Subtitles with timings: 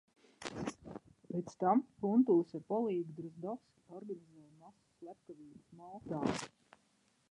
[1.31, 6.29] Pēc tam Puntulis ar palīgu Drozdovski organizēja masu slepkavības Maltā.